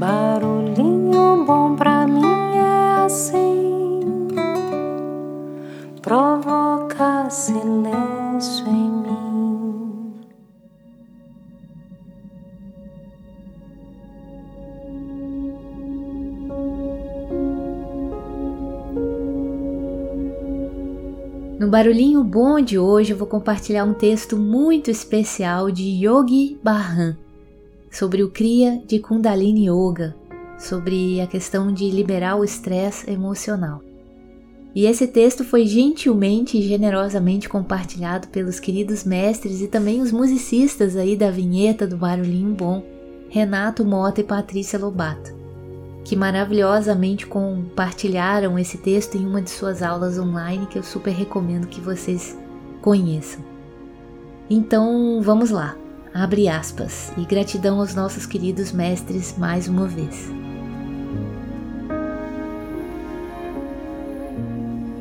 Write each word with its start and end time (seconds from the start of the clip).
Barulhinho 0.00 1.44
bom 1.44 1.76
pra 1.76 2.06
mim 2.06 2.24
é 2.24 3.04
assim, 3.04 4.00
provoca 6.00 7.28
silêncio 7.28 8.66
em 8.66 8.90
mim. 8.90 10.14
No 21.58 21.68
Barulhinho 21.68 22.24
Bom 22.24 22.58
de 22.58 22.78
hoje 22.78 23.12
eu 23.12 23.18
vou 23.18 23.28
compartilhar 23.28 23.84
um 23.84 23.92
texto 23.92 24.38
muito 24.38 24.90
especial 24.90 25.70
de 25.70 25.82
Yogi 25.82 26.58
Bhajan 26.64 27.18
sobre 27.90 28.22
o 28.22 28.30
Kriya 28.30 28.80
de 28.86 29.00
Kundalini 29.00 29.68
Yoga, 29.68 30.14
sobre 30.58 31.20
a 31.20 31.26
questão 31.26 31.72
de 31.72 31.90
liberar 31.90 32.36
o 32.36 32.44
estresse 32.44 33.10
emocional. 33.10 33.82
E 34.72 34.86
esse 34.86 35.08
texto 35.08 35.42
foi 35.42 35.66
gentilmente 35.66 36.56
e 36.56 36.62
generosamente 36.62 37.48
compartilhado 37.48 38.28
pelos 38.28 38.60
queridos 38.60 39.02
mestres 39.02 39.60
e 39.60 39.66
também 39.66 40.00
os 40.00 40.12
musicistas 40.12 40.96
aí 40.96 41.16
da 41.16 41.30
vinheta 41.30 41.88
do 41.88 41.96
Barulhinho 41.96 42.54
Bom, 42.54 42.84
Renato 43.28 43.84
Mota 43.84 44.20
e 44.20 44.24
Patrícia 44.24 44.78
Lobato, 44.78 45.34
que 46.04 46.14
maravilhosamente 46.14 47.26
compartilharam 47.26 48.56
esse 48.56 48.78
texto 48.78 49.16
em 49.16 49.26
uma 49.26 49.42
de 49.42 49.50
suas 49.50 49.82
aulas 49.82 50.16
online 50.18 50.66
que 50.66 50.78
eu 50.78 50.84
super 50.84 51.12
recomendo 51.12 51.66
que 51.66 51.80
vocês 51.80 52.38
conheçam. 52.80 53.44
Então, 54.48 55.20
vamos 55.20 55.50
lá 55.50 55.79
abre 56.12 56.48
aspas, 56.48 57.12
e 57.16 57.24
gratidão 57.24 57.80
aos 57.80 57.94
nossos 57.94 58.26
queridos 58.26 58.72
mestres 58.72 59.36
mais 59.38 59.68
uma 59.68 59.86
vez. 59.86 60.28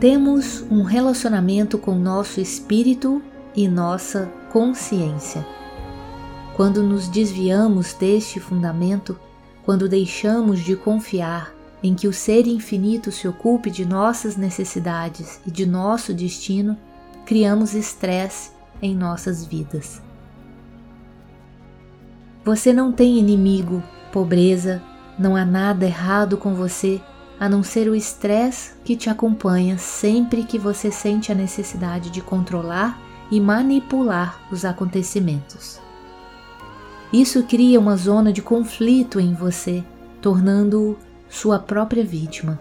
Temos 0.00 0.62
um 0.70 0.82
relacionamento 0.82 1.78
com 1.78 1.94
nosso 1.94 2.40
espírito 2.40 3.22
e 3.54 3.68
nossa 3.68 4.28
consciência. 4.52 5.46
Quando 6.56 6.82
nos 6.82 7.08
desviamos 7.08 7.94
deste 7.94 8.40
fundamento, 8.40 9.18
quando 9.64 9.88
deixamos 9.88 10.60
de 10.60 10.74
confiar 10.74 11.54
em 11.82 11.94
que 11.94 12.06
o 12.06 12.12
Ser 12.12 12.46
Infinito 12.46 13.10
se 13.10 13.26
ocupe 13.26 13.70
de 13.70 13.84
nossas 13.84 14.36
necessidades 14.36 15.40
e 15.46 15.50
de 15.50 15.66
nosso 15.66 16.12
destino, 16.12 16.76
criamos 17.24 17.74
estresse 17.74 18.50
em 18.80 18.94
nossas 18.94 19.44
vidas. 19.44 20.00
Você 22.44 22.72
não 22.72 22.90
tem 22.90 23.18
inimigo, 23.18 23.80
pobreza, 24.10 24.82
não 25.16 25.36
há 25.36 25.44
nada 25.44 25.86
errado 25.86 26.36
com 26.36 26.54
você 26.54 27.00
a 27.38 27.48
não 27.48 27.62
ser 27.62 27.88
o 27.88 27.94
estresse 27.94 28.72
que 28.84 28.96
te 28.96 29.08
acompanha 29.08 29.78
sempre 29.78 30.42
que 30.42 30.58
você 30.58 30.90
sente 30.90 31.30
a 31.30 31.34
necessidade 31.34 32.10
de 32.10 32.20
controlar 32.20 33.00
e 33.30 33.40
manipular 33.40 34.40
os 34.50 34.64
acontecimentos. 34.64 35.80
Isso 37.12 37.44
cria 37.44 37.78
uma 37.78 37.96
zona 37.96 38.32
de 38.32 38.42
conflito 38.42 39.20
em 39.20 39.34
você, 39.34 39.84
tornando-o 40.20 40.98
sua 41.28 41.60
própria 41.60 42.04
vítima. 42.04 42.60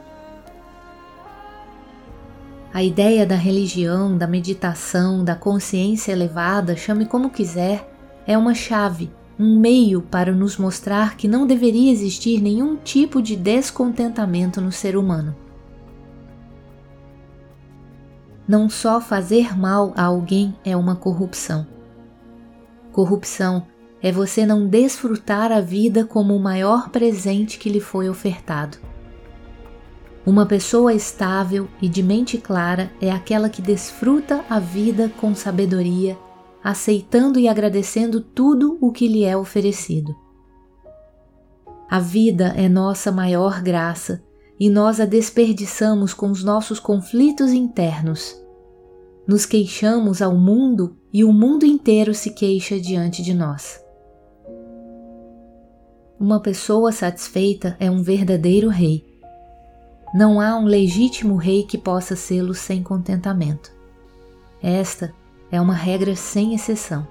A 2.71 2.83
ideia 2.83 3.25
da 3.25 3.35
religião, 3.35 4.15
da 4.15 4.27
meditação, 4.27 5.23
da 5.23 5.35
consciência 5.35 6.11
elevada, 6.11 6.75
chame 6.75 7.05
como 7.05 7.31
quiser, 7.31 7.91
é 8.27 8.37
uma 8.37 8.53
chave 8.53 9.09
um 9.41 9.59
meio 9.59 10.03
para 10.03 10.31
nos 10.31 10.55
mostrar 10.55 11.17
que 11.17 11.27
não 11.27 11.47
deveria 11.47 11.91
existir 11.91 12.39
nenhum 12.39 12.75
tipo 12.75 13.19
de 13.19 13.35
descontentamento 13.35 14.61
no 14.61 14.71
ser 14.71 14.95
humano. 14.95 15.35
Não 18.47 18.69
só 18.69 19.01
fazer 19.01 19.57
mal 19.57 19.93
a 19.95 20.03
alguém 20.03 20.55
é 20.63 20.77
uma 20.77 20.95
corrupção. 20.95 21.65
Corrupção 22.91 23.65
é 23.99 24.11
você 24.11 24.45
não 24.45 24.67
desfrutar 24.67 25.51
a 25.51 25.59
vida 25.59 26.05
como 26.05 26.35
o 26.35 26.39
maior 26.39 26.89
presente 26.89 27.57
que 27.57 27.69
lhe 27.69 27.79
foi 27.79 28.07
ofertado. 28.07 28.77
Uma 30.23 30.45
pessoa 30.45 30.93
estável 30.93 31.67
e 31.81 31.89
de 31.89 32.03
mente 32.03 32.37
clara 32.37 32.91
é 33.01 33.09
aquela 33.09 33.49
que 33.49 33.61
desfruta 33.61 34.45
a 34.47 34.59
vida 34.59 35.11
com 35.19 35.33
sabedoria 35.33 36.15
aceitando 36.63 37.39
e 37.39 37.47
agradecendo 37.47 38.21
tudo 38.21 38.77
o 38.81 38.91
que 38.91 39.07
lhe 39.07 39.23
é 39.23 39.35
oferecido. 39.35 40.15
A 41.89 41.99
vida 41.99 42.53
é 42.55 42.69
nossa 42.69 43.11
maior 43.11 43.61
graça 43.61 44.23
e 44.59 44.69
nós 44.69 44.99
a 44.99 45.05
desperdiçamos 45.05 46.13
com 46.13 46.29
os 46.29 46.43
nossos 46.43 46.79
conflitos 46.79 47.51
internos. 47.51 48.39
Nos 49.27 49.45
queixamos 49.45 50.21
ao 50.21 50.35
mundo 50.37 50.95
e 51.11 51.23
o 51.23 51.33
mundo 51.33 51.65
inteiro 51.65 52.13
se 52.13 52.31
queixa 52.31 52.79
diante 52.79 53.21
de 53.21 53.33
nós. 53.33 53.83
Uma 56.19 56.39
pessoa 56.39 56.91
satisfeita 56.91 57.75
é 57.79 57.89
um 57.89 58.03
verdadeiro 58.03 58.69
rei. 58.69 59.03
Não 60.13 60.39
há 60.39 60.55
um 60.55 60.65
legítimo 60.65 61.35
rei 61.35 61.63
que 61.63 61.77
possa 61.77 62.15
sê-lo 62.15 62.53
sem 62.53 62.83
contentamento. 62.83 63.71
Esta 64.61 65.13
é 65.51 65.59
uma 65.59 65.73
regra 65.73 66.15
sem 66.15 66.55
exceção. 66.55 67.05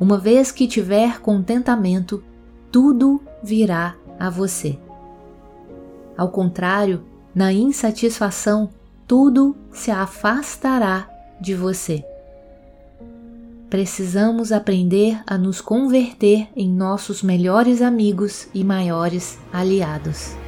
Uma 0.00 0.18
vez 0.18 0.50
que 0.50 0.66
tiver 0.66 1.20
contentamento, 1.20 2.22
tudo 2.70 3.22
virá 3.42 3.94
a 4.18 4.28
você. 4.28 4.78
Ao 6.16 6.28
contrário, 6.28 7.04
na 7.34 7.52
insatisfação, 7.52 8.70
tudo 9.06 9.56
se 9.72 9.90
afastará 9.90 11.08
de 11.40 11.54
você. 11.54 12.04
Precisamos 13.68 14.52
aprender 14.52 15.20
a 15.26 15.36
nos 15.36 15.60
converter 15.60 16.48
em 16.54 16.68
nossos 16.68 17.22
melhores 17.22 17.82
amigos 17.82 18.48
e 18.54 18.62
maiores 18.62 19.38
aliados. 19.52 20.43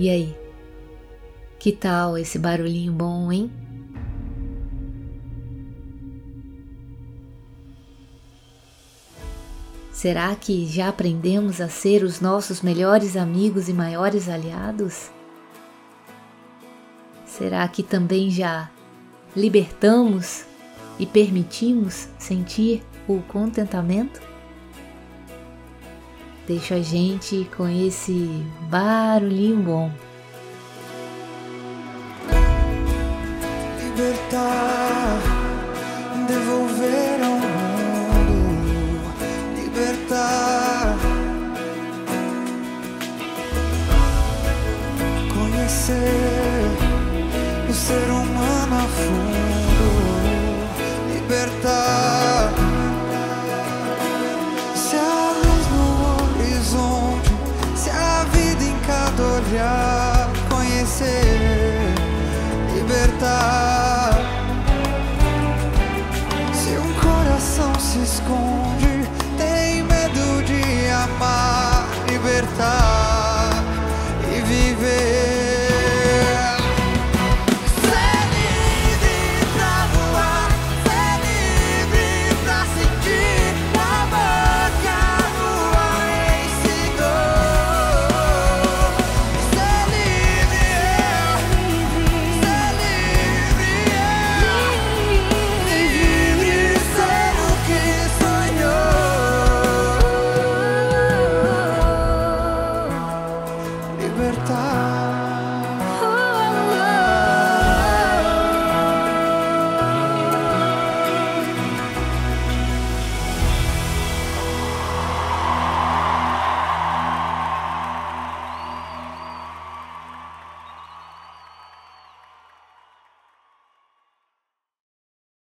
E 0.00 0.08
aí? 0.08 0.34
Que 1.58 1.72
tal 1.72 2.16
esse 2.16 2.38
barulhinho 2.38 2.90
bom, 2.90 3.30
hein? 3.30 3.50
Será 9.92 10.34
que 10.34 10.64
já 10.66 10.88
aprendemos 10.88 11.60
a 11.60 11.68
ser 11.68 12.02
os 12.02 12.18
nossos 12.18 12.62
melhores 12.62 13.14
amigos 13.14 13.68
e 13.68 13.74
maiores 13.74 14.26
aliados? 14.26 15.10
Será 17.26 17.68
que 17.68 17.82
também 17.82 18.30
já 18.30 18.70
libertamos 19.36 20.46
e 20.98 21.04
permitimos 21.04 22.08
sentir 22.18 22.82
o 23.06 23.20
contentamento? 23.28 24.29
Deixa 26.50 26.74
a 26.74 26.82
gente 26.82 27.48
com 27.56 27.68
esse 27.68 28.44
barulhinho 28.68 29.62
bom. 29.62 30.09